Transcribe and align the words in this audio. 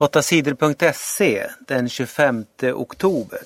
8sidor.se 0.00 1.50
den 1.66 1.88
25 1.88 2.44
oktober. 2.74 3.40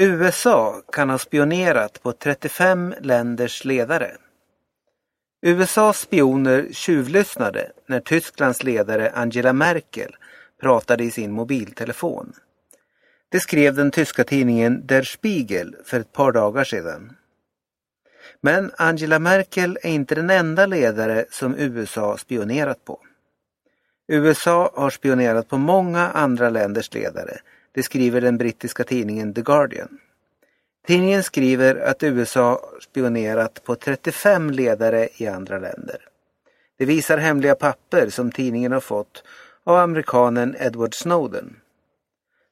USA 0.00 0.82
kan 0.92 1.10
ha 1.10 1.18
spionerat 1.18 2.02
på 2.02 2.12
35 2.12 2.94
länders 3.00 3.64
ledare. 3.64 4.16
USAs 5.42 5.98
spioner 5.98 6.68
tjuvlyssnade 6.72 7.72
när 7.86 8.00
Tysklands 8.00 8.62
ledare 8.62 9.10
Angela 9.10 9.52
Merkel 9.52 10.16
pratade 10.60 11.04
i 11.04 11.10
sin 11.10 11.32
mobiltelefon. 11.32 12.32
Det 13.28 13.40
skrev 13.40 13.74
den 13.74 13.90
tyska 13.90 14.24
tidningen 14.24 14.86
Der 14.86 15.02
Spiegel 15.02 15.76
för 15.84 16.00
ett 16.00 16.12
par 16.12 16.32
dagar 16.32 16.64
sedan. 16.64 17.16
Men 18.40 18.72
Angela 18.76 19.18
Merkel 19.18 19.78
är 19.82 19.90
inte 19.90 20.14
den 20.14 20.30
enda 20.30 20.66
ledare 20.66 21.24
som 21.30 21.56
USA 21.58 22.18
spionerat 22.18 22.84
på. 22.84 23.00
USA 24.08 24.70
har 24.74 24.90
spionerat 24.90 25.48
på 25.48 25.58
många 25.58 26.10
andra 26.10 26.50
länders 26.50 26.94
ledare, 26.94 27.38
det 27.72 27.82
skriver 27.82 28.20
den 28.20 28.38
brittiska 28.38 28.84
tidningen 28.84 29.34
The 29.34 29.42
Guardian. 29.42 29.98
Tidningen 30.86 31.22
skriver 31.22 31.76
att 31.76 32.02
USA 32.02 32.60
spionerat 32.82 33.64
på 33.64 33.74
35 33.74 34.50
ledare 34.50 35.08
i 35.16 35.26
andra 35.26 35.58
länder. 35.58 35.96
Det 36.78 36.84
visar 36.84 37.18
hemliga 37.18 37.54
papper 37.54 38.10
som 38.10 38.32
tidningen 38.32 38.72
har 38.72 38.80
fått 38.80 39.24
av 39.64 39.76
amerikanen 39.76 40.56
Edward 40.58 40.94
Snowden. 40.94 41.56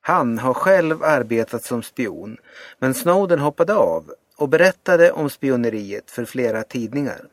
Han 0.01 0.39
har 0.39 0.55
själv 0.55 1.03
arbetat 1.03 1.65
som 1.65 1.83
spion, 1.83 2.37
men 2.79 2.95
Snowden 2.95 3.39
hoppade 3.39 3.75
av 3.75 4.13
och 4.37 4.49
berättade 4.49 5.13
om 5.13 5.31
spioneriet 5.31 6.11
för 6.11 6.25
flera 6.25 6.63
tidningar. 6.63 7.27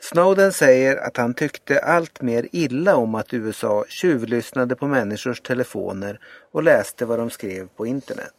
Snowden 0.00 0.52
säger 0.52 0.96
att 0.96 1.16
han 1.16 1.34
tyckte 1.34 1.80
allt 1.80 2.22
mer 2.22 2.48
illa 2.52 2.96
om 2.96 3.14
att 3.14 3.34
USA 3.34 3.84
tjuvlyssnade 3.88 4.76
på 4.76 4.86
människors 4.86 5.40
telefoner 5.40 6.20
och 6.52 6.62
läste 6.62 7.06
vad 7.06 7.18
de 7.18 7.30
skrev 7.30 7.68
på 7.68 7.86
internet. 7.86 8.34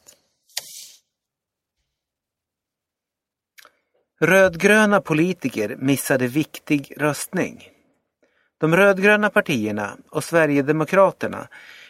Rödgröna 4.20 5.02
politiker 5.02 5.76
missade 5.80 6.28
viktig 6.28 6.94
röstning. 6.98 7.70
De 8.58 8.76
rödgröna 8.76 9.30
partierna 9.30 9.98
och 10.10 10.24
Sverigedemokraterna 10.24 11.48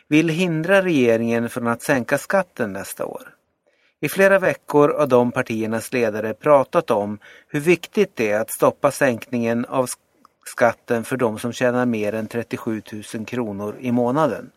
vill 0.08 0.30
hindra 0.30 0.81
regeringen 0.81 1.49
från 1.49 1.67
att 1.67 1.81
sänka 1.81 2.17
skatten 2.17 2.73
nästa 2.73 3.05
år. 3.05 3.36
I 4.00 4.09
flera 4.09 4.40
veckor 4.40 4.90
har 4.90 5.08
de 5.08 5.31
partiernas 5.31 5.94
ledare 5.94 6.34
pratat 6.34 6.92
om 6.92 7.20
hur 7.48 7.59
viktigt 7.59 8.16
det 8.16 8.31
är 8.31 8.39
att 8.39 8.52
stoppa 8.52 8.92
sänkningen 8.92 9.66
av 9.66 9.88
skatten 10.45 11.04
för 11.04 11.17
de 11.17 11.39
som 11.39 11.54
tjänar 11.54 11.86
mer 11.86 12.14
än 12.14 12.28
37 12.28 12.81
000 13.14 13.26
kronor 13.26 13.78
i 13.80 13.92
månaden. 13.92 14.52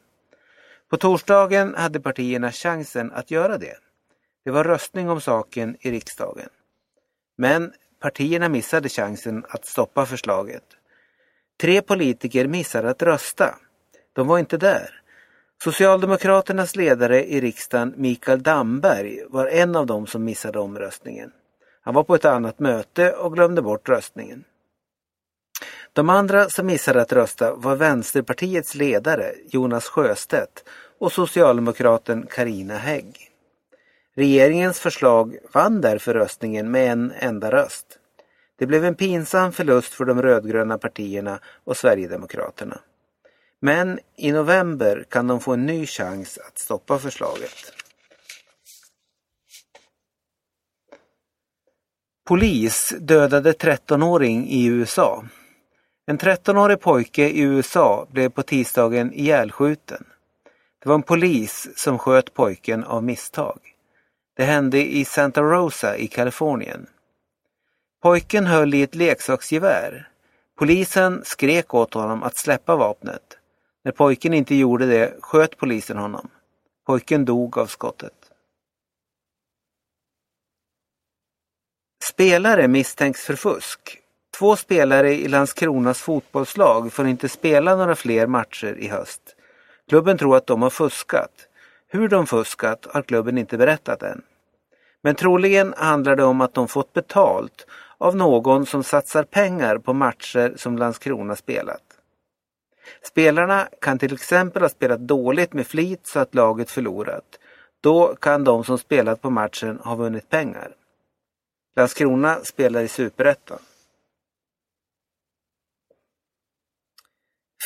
På 0.91 0.97
torsdagen 0.97 1.75
hade 1.75 2.01
partierna 2.01 2.53
chansen 2.53 3.13
att 3.13 3.31
göra 3.31 3.59
det. 3.59 3.77
Det 4.45 4.51
var 4.51 4.65
röstning 4.65 5.11
om 5.11 5.21
saken 5.21 5.77
i 5.81 5.91
riksdagen. 5.91 6.49
Men 7.39 7.73
partierna 8.01 8.49
missade 8.49 8.89
chansen 8.89 9.45
att 9.49 9.67
stoppa 9.67 10.07
förslaget. 10.07 10.65
Tre 11.61 11.83
politiker 11.83 12.47
missade 12.47 12.91
att 12.91 13.03
rösta. 13.03 13.55
De 14.13 14.27
var 14.27 14.39
inte 14.39 14.57
där. 14.57 15.00
Socialdemokraternas 15.65 16.77
ledare 16.77 17.25
i 17.25 17.41
riksdagen 17.41 17.95
Mikael 17.97 18.43
Damberg 18.43 19.25
var 19.29 19.47
en 19.47 19.77
av 19.77 19.87
dem 19.87 20.07
som 20.07 20.25
missade 20.25 20.59
omröstningen. 20.59 21.33
Han 21.81 21.95
var 21.95 22.05
på 22.05 22.15
ett 22.15 22.25
annat 22.25 22.59
möte 22.59 23.13
och 23.13 23.35
glömde 23.35 23.63
bort 23.63 23.89
röstningen. 23.89 24.45
De 25.93 26.11
andra 26.11 26.49
som 26.49 26.67
missade 26.67 27.03
att 27.03 27.13
rösta 27.13 27.55
var 27.55 27.77
Vänsterpartiets 27.77 28.75
ledare 28.75 29.33
Jonas 29.49 29.89
Sjöstedt 29.89 30.65
och 30.99 31.13
socialdemokraten 31.13 32.27
Karina 32.31 32.77
Hägg. 32.77 33.31
Regeringens 34.17 34.81
förslag 34.81 35.37
vann 35.53 35.81
därför 35.81 36.15
röstningen 36.15 36.71
med 36.71 36.93
en 36.93 37.13
enda 37.19 37.51
röst. 37.51 37.87
Det 38.59 38.67
blev 38.67 38.85
en 38.85 38.95
pinsam 38.95 39.53
förlust 39.53 39.95
för 39.95 40.05
de 40.05 40.23
rödgröna 40.23 40.79
partierna 40.79 41.39
och 41.65 41.77
Sverigedemokraterna. 41.77 42.81
Men 43.61 43.99
i 44.17 44.33
november 44.33 45.05
kan 45.09 45.27
de 45.27 45.41
få 45.41 45.53
en 45.53 45.67
ny 45.67 45.87
chans 45.87 46.39
att 46.39 46.59
stoppa 46.59 46.99
förslaget. 46.99 47.73
Polis 52.27 52.95
dödade 53.01 53.53
13-åring 53.53 54.49
i 54.49 54.67
USA. 54.67 55.25
En 56.07 56.19
13-årig 56.19 56.81
pojke 56.81 57.29
i 57.29 57.41
USA 57.41 58.07
blev 58.11 58.29
på 58.29 58.43
tisdagen 58.43 59.13
ihjälskjuten. 59.13 60.05
Det 60.83 60.89
var 60.89 60.95
en 60.95 61.03
polis 61.03 61.69
som 61.77 61.99
sköt 61.99 62.35
pojken 62.35 62.85
av 62.85 63.05
misstag. 63.05 63.61
Det 64.37 64.45
hände 64.45 64.87
i 64.87 65.05
Santa 65.05 65.43
Rosa 65.43 65.97
i 65.97 66.07
Kalifornien. 66.07 66.87
Pojken 68.03 68.47
höll 68.47 68.75
i 68.75 68.83
ett 68.83 68.95
leksaksgevär. 68.95 70.09
Polisen 70.59 71.23
skrek 71.25 71.75
åt 71.75 71.95
honom 71.95 72.23
att 72.23 72.37
släppa 72.37 72.77
vapnet. 72.77 73.40
När 73.85 73.93
pojken 73.93 74.35
inte 74.35 74.55
gjorde 74.55 74.87
det 74.87 75.15
sköt 75.21 75.57
polisen 75.57 75.97
honom. 75.97 76.29
Pojken 76.87 77.25
dog 77.25 77.59
av 77.59 77.67
skottet. 77.67 78.31
Spelare 82.05 82.69
misstänks 82.69 83.25
för 83.25 83.37
fusk. 83.37 83.99
Två 84.39 84.57
spelare 84.57 85.15
i 85.15 85.29
Landskronas 85.29 86.01
fotbollslag 86.01 86.93
får 86.93 87.07
inte 87.07 87.29
spela 87.29 87.77
några 87.77 87.97
fler 87.97 88.27
matcher 88.27 88.77
i 88.79 88.89
höst. 88.89 89.37
Klubben 89.89 90.19
tror 90.19 90.37
att 90.37 90.47
de 90.47 90.63
har 90.63 90.71
fuskat. 90.71 91.47
Hur 91.89 92.09
de 92.09 92.27
fuskat 92.27 92.87
har 92.91 93.03
klubben 93.03 93.39
inte 93.39 93.59
berättat 93.59 94.03
än. 94.03 94.23
Men 95.03 95.15
troligen 95.15 95.75
handlar 95.77 96.17
det 96.17 96.25
om 96.25 96.41
att 96.41 96.55
de 96.55 96.69
fått 96.69 96.93
betalt 96.93 97.67
av 97.99 98.17
någon 98.17 98.67
som 98.67 98.85
satsar 98.85 99.25
pengar 99.25 99.79
på 99.79 99.93
matcher 99.93 100.55
som 100.57 100.79
Landskrona 100.79 101.37
spelat. 101.37 101.90
Spelarna 103.03 103.69
kan 103.81 103.99
till 103.99 104.15
exempel 104.15 104.63
ha 104.63 104.69
spelat 104.69 105.01
dåligt 105.01 105.53
med 105.53 105.67
flit 105.67 106.07
så 106.07 106.19
att 106.19 106.35
laget 106.35 106.71
förlorat. 106.71 107.39
Då 107.81 108.15
kan 108.15 108.45
de 108.45 108.65
som 108.65 108.79
spelat 108.79 109.23
på 109.23 109.31
matchen 109.31 109.79
ha 109.79 109.95
vunnit 109.95 110.29
pengar. 110.29 110.75
Landskrona 111.77 112.41
spelar 112.45 112.83
i 112.83 112.89
Superettan. 112.89 113.59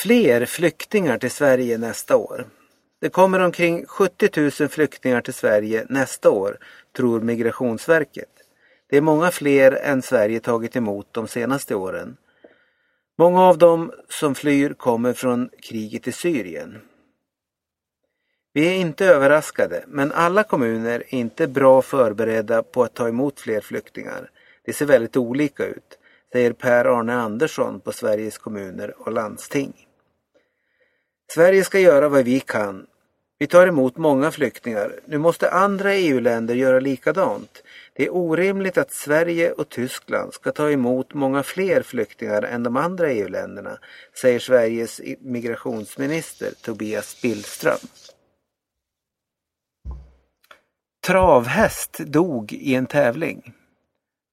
Fler 0.03 0.47
flyktingar 0.47 1.19
till 1.19 1.31
Sverige 1.31 1.79
nästa 1.79 2.17
år. 2.17 2.47
Det 3.01 3.11
kommer 3.11 3.41
omkring 3.41 3.87
70 3.87 4.51
000 4.61 4.69
flyktingar 4.69 5.21
till 5.21 5.35
Sverige 5.35 5.87
nästa 5.89 6.31
år, 6.31 6.59
tror 6.97 7.21
Migrationsverket. 7.21 8.29
Det 8.91 8.97
är 8.97 9.01
många 9.01 9.31
fler 9.31 9.73
än 9.73 10.03
Sverige 10.03 10.41
tagit 10.41 10.77
emot 10.77 11.07
de 11.13 11.29
senaste 11.29 11.75
åren. 11.75 12.17
Många 13.19 13.43
av 13.43 13.59
dem 13.59 13.93
som 14.09 14.35
flyr 14.35 14.75
kommer 14.75 15.13
från 15.13 15.51
kriget 15.63 16.09
i 16.09 16.13
Syrien. 16.13 16.81
Vi 18.53 18.67
är 18.67 18.75
inte 18.75 19.07
överraskade, 19.07 19.85
men 19.87 20.13
alla 20.13 20.43
kommuner 20.43 21.03
är 21.09 21.15
inte 21.15 21.49
bra 21.49 21.83
förberedda 21.83 22.63
på 22.63 22.83
att 22.83 22.95
ta 22.95 23.09
emot 23.09 23.41
fler 23.41 23.61
flyktingar. 23.61 24.31
Det 24.65 24.73
ser 24.73 24.87
väldigt 24.87 25.17
olika 25.17 25.67
ut, 25.67 25.99
säger 26.33 26.53
Per-Arne 26.53 27.15
Andersson 27.15 27.81
på 27.81 27.93
Sveriges 27.93 28.39
kommuner 28.39 28.95
och 28.99 29.13
landsting. 29.13 29.87
Sverige 31.33 31.65
ska 31.65 31.79
göra 31.79 32.09
vad 32.09 32.25
vi 32.25 32.41
kan. 32.41 32.87
Vi 33.39 33.47
tar 33.47 33.67
emot 33.67 33.97
många 33.97 34.31
flyktingar. 34.31 35.01
Nu 35.05 35.19
måste 35.19 35.51
andra 35.51 35.95
EU-länder 35.95 36.55
göra 36.55 36.81
likadant. 36.81 37.63
Det 37.97 38.05
är 38.05 38.15
orimligt 38.15 38.79
att 38.79 38.93
Sverige 38.93 39.53
och 39.53 39.69
Tyskland 39.69 40.35
ska 40.35 40.53
ta 40.53 40.71
emot 40.71 41.15
många 41.15 41.43
fler 41.43 41.83
flyktingar 41.83 42.43
än 42.43 42.63
de 42.63 42.77
andra 42.77 43.11
EU-länderna, 43.11 43.79
säger 44.21 44.39
Sveriges 44.39 45.01
migrationsminister 45.21 46.53
Tobias 46.63 47.23
Billström. 47.23 47.79
Travhäst 51.07 51.99
dog 51.99 52.53
i 52.53 52.75
en 52.75 52.87
tävling. 52.87 53.53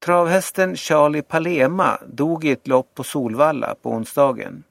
Travhästen 0.05 0.75
Charlie 0.75 1.21
Palema 1.21 1.99
dog 2.07 2.45
i 2.45 2.51
ett 2.51 2.67
lopp 2.67 2.95
på 2.95 3.03
Solvalla 3.03 3.75
på 3.81 3.89
onsdagen. 3.89 4.63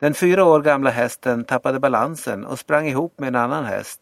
Den 0.00 0.14
fyra 0.14 0.44
år 0.44 0.62
gamla 0.62 0.90
hästen 0.90 1.44
tappade 1.44 1.80
balansen 1.80 2.44
och 2.44 2.58
sprang 2.58 2.88
ihop 2.88 3.18
med 3.18 3.28
en 3.28 3.34
annan 3.34 3.64
häst. 3.64 4.00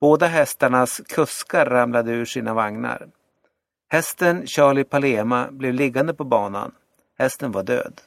Båda 0.00 0.26
hästarnas 0.26 1.00
kuskar 1.08 1.66
ramlade 1.66 2.12
ur 2.12 2.24
sina 2.24 2.54
vagnar. 2.54 3.08
Hästen 3.90 4.46
Charlie 4.46 4.84
Palema 4.84 5.50
blev 5.50 5.74
liggande 5.74 6.14
på 6.14 6.24
banan. 6.24 6.72
Hästen 7.18 7.52
var 7.52 7.62
död. 7.62 8.00